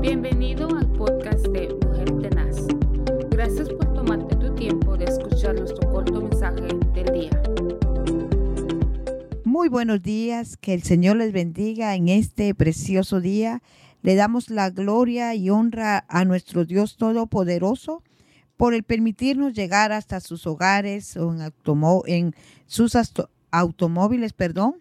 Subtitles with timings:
[0.00, 2.66] Bienvenido al podcast de Mujer Tenaz.
[3.28, 7.42] Gracias por tomarte tu tiempo de escuchar nuestro corto mensaje del día.
[9.44, 13.62] Muy buenos días, que el Señor les bendiga en este precioso día.
[14.00, 18.02] Le damos la gloria y honra a nuestro Dios Todopoderoso
[18.56, 21.52] por el permitirnos llegar hasta sus hogares o en,
[22.06, 22.96] en sus
[23.50, 24.76] automóviles, perdón,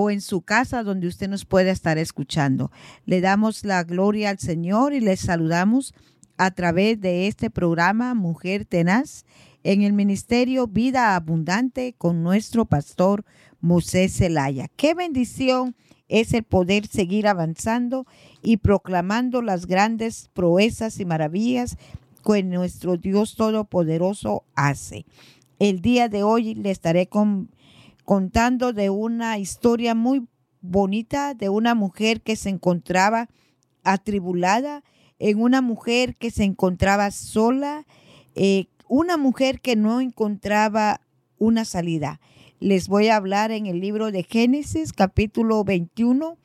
[0.00, 2.70] o en su casa donde usted nos puede estar escuchando.
[3.04, 5.92] Le damos la gloria al Señor y le saludamos
[6.36, 9.24] a través de este programa Mujer Tenaz
[9.64, 13.24] en el ministerio Vida Abundante con nuestro pastor
[13.60, 14.68] Moisés Zelaya.
[14.76, 15.74] Qué bendición
[16.06, 18.06] es el poder seguir avanzando
[18.40, 21.76] y proclamando las grandes proezas y maravillas
[22.24, 25.06] que nuestro Dios Todopoderoso hace.
[25.58, 27.50] El día de hoy le estaré con,
[28.08, 30.26] contando de una historia muy
[30.62, 33.28] bonita de una mujer que se encontraba
[33.84, 34.82] atribulada,
[35.18, 37.86] en una mujer que se encontraba sola,
[38.34, 41.02] eh, una mujer que no encontraba
[41.36, 42.18] una salida.
[42.60, 46.38] Les voy a hablar en el libro de Génesis capítulo 21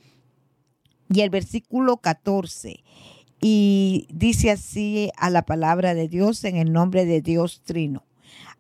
[1.14, 2.84] y el versículo 14.
[3.40, 8.04] Y dice así a la palabra de Dios en el nombre de Dios Trino.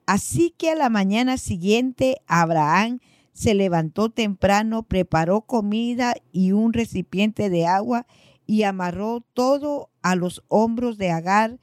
[0.05, 2.99] Así que a la mañana siguiente Abraham
[3.33, 8.05] se levantó temprano, preparó comida y un recipiente de agua
[8.45, 11.59] y amarró todo a los hombros de Agar.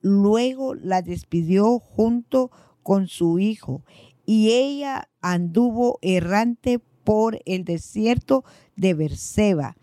[0.00, 2.50] Luego la despidió junto
[2.82, 3.84] con su hijo
[4.26, 8.44] y ella anduvo errante por el desierto
[8.76, 9.76] de Berseba.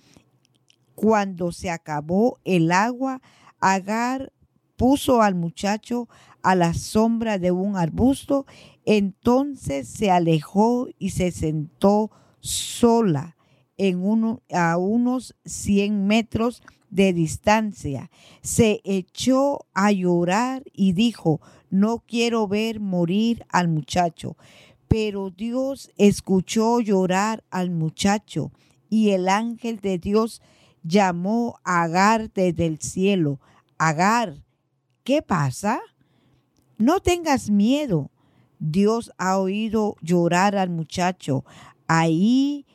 [0.95, 3.21] Cuando se acabó el agua,
[3.59, 4.31] Agar
[4.77, 6.07] puso al muchacho
[6.41, 8.45] a la sombra de un arbusto,
[8.85, 13.35] entonces se alejó y se sentó sola
[14.53, 18.09] a unos 100 metros de distancia.
[18.41, 24.37] Se echó a llorar y dijo, no quiero ver morir al muchacho.
[24.87, 28.51] Pero Dios escuchó llorar al muchacho
[28.89, 30.41] y el ángel de Dios
[30.81, 33.41] llamó a Agar desde el cielo.
[33.77, 34.45] Agar,
[35.07, 35.79] ¿qué pasa?
[36.77, 38.11] No tengas miedo.
[38.59, 41.45] Dios ha oído llorar al muchacho
[41.87, 42.65] ahí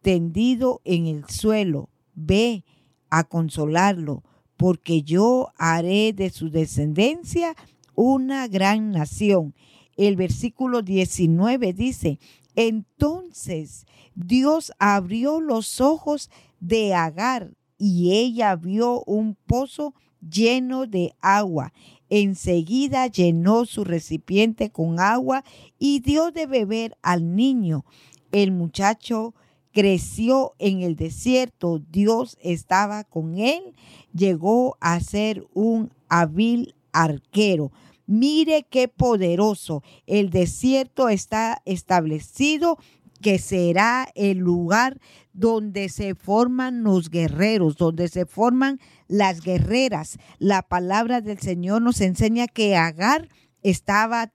[0.00, 1.90] tendido en el suelo.
[2.16, 2.64] Ve
[3.08, 4.24] a consolarlo,
[4.56, 7.54] porque yo haré de su descendencia
[7.94, 9.54] una gran nación.
[9.96, 12.18] El versículo 19 dice,
[12.56, 13.86] entonces
[14.16, 21.72] Dios abrió los ojos de Agar y ella vio un pozo lleno de agua.
[22.08, 25.44] Enseguida llenó su recipiente con agua
[25.78, 27.84] y dio de beber al niño.
[28.32, 29.34] El muchacho
[29.72, 33.74] creció en el desierto, Dios estaba con él,
[34.14, 37.72] llegó a ser un hábil arquero.
[38.06, 39.82] Mire qué poderoso.
[40.06, 42.78] El desierto está establecido
[43.18, 44.98] que será el lugar
[45.32, 50.18] donde se forman los guerreros, donde se forman las guerreras.
[50.38, 53.28] La palabra del Señor nos enseña que Agar
[53.62, 54.32] estaba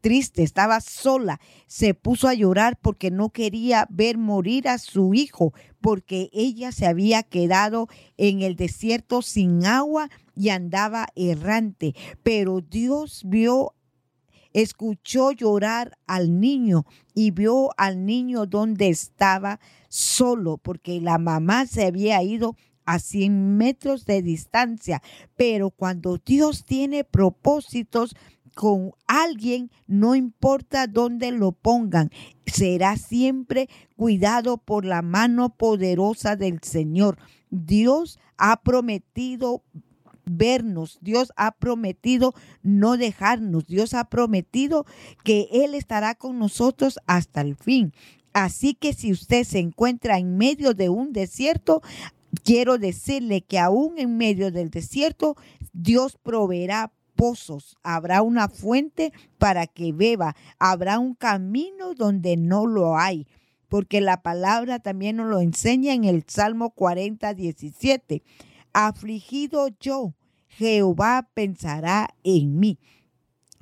[0.00, 5.52] triste, estaba sola, se puso a llorar porque no quería ver morir a su hijo,
[5.80, 11.94] porque ella se había quedado en el desierto sin agua y andaba errante.
[12.22, 13.74] Pero Dios vio
[14.56, 21.84] escuchó llorar al niño y vio al niño donde estaba solo, porque la mamá se
[21.84, 22.56] había ido
[22.86, 25.02] a 100 metros de distancia.
[25.36, 28.16] Pero cuando Dios tiene propósitos,
[28.54, 32.10] con alguien, no importa dónde lo pongan,
[32.46, 37.18] será siempre cuidado por la mano poderosa del Señor.
[37.50, 39.62] Dios ha prometido
[40.26, 40.98] vernos.
[41.00, 43.66] Dios ha prometido no dejarnos.
[43.66, 44.84] Dios ha prometido
[45.24, 47.92] que Él estará con nosotros hasta el fin.
[48.32, 51.80] Así que si usted se encuentra en medio de un desierto,
[52.44, 55.36] quiero decirle que aún en medio del desierto,
[55.72, 62.98] Dios proveerá pozos, habrá una fuente para que beba, habrá un camino donde no lo
[62.98, 63.26] hay
[63.68, 68.22] porque la palabra también nos lo enseña en el Salmo 40, 17
[68.76, 70.12] afligido yo,
[70.56, 72.78] Jehová pensará en mí.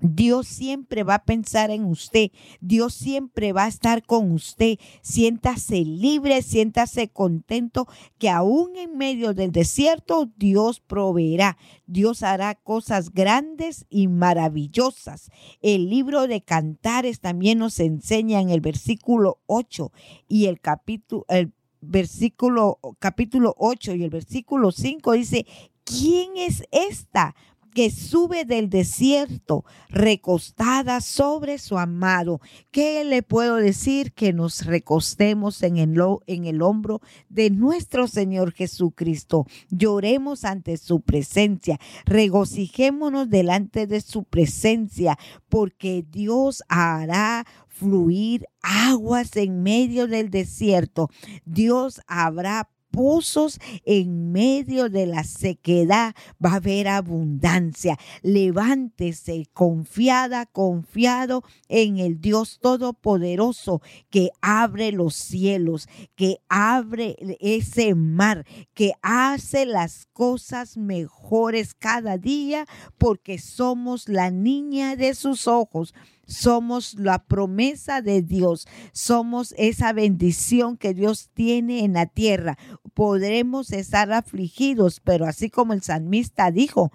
[0.01, 2.31] Dios siempre va a pensar en usted.
[2.61, 4.79] Dios siempre va a estar con usted.
[5.01, 7.89] Siéntase libre, siéntase contento
[8.19, 11.57] que aún en medio del desierto Dios proveerá.
[11.87, 15.31] Dios hará cosas grandes y maravillosas.
[15.63, 19.91] El libro de Cantares también nos enseña en el versículo 8
[20.29, 21.53] y el capítulo el
[21.87, 25.47] versículo capítulo 8 y el versículo 5 dice,
[25.85, 27.35] ¿quién es esta
[27.75, 32.41] que sube del desierto recostada sobre su amado.
[32.71, 34.13] ¿Qué le puedo decir?
[34.13, 39.47] Que nos recostemos en el, en el hombro de nuestro Señor Jesucristo.
[39.71, 41.79] Lloremos ante su presencia.
[42.07, 51.11] Regocijémonos delante de su presencia porque Dios hará fluir aguas en medio del desierto.
[51.45, 57.99] Dios habrá pozos en medio de la sequedad va a haber abundancia.
[58.23, 68.47] Levántese confiada, confiado en el Dios Todopoderoso que abre los cielos, que abre ese mar,
[68.75, 72.67] que hace las cosas mejores cada día
[72.97, 75.95] porque somos la niña de sus ojos
[76.27, 82.59] somos la promesa de Dios, somos esa bendición que Dios tiene en la tierra.
[82.95, 86.93] Podremos estar afligidos, pero así como el salmista dijo,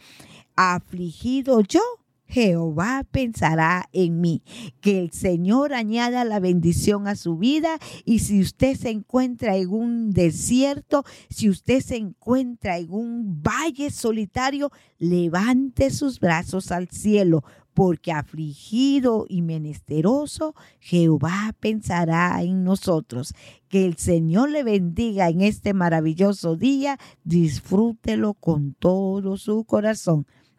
[0.55, 1.81] afligido yo,
[2.29, 4.43] Jehová pensará en mí.
[4.81, 9.69] Que el Señor añada la bendición a su vida y si usted se encuentra en
[9.69, 17.43] un desierto, si usted se encuentra en un valle solitario, levante sus brazos al cielo,
[17.73, 23.33] porque afligido y menesteroso, Jehová pensará en nosotros.
[23.69, 30.27] Que el Señor le bendiga en este maravilloso día, disfrútelo con todo su corazón.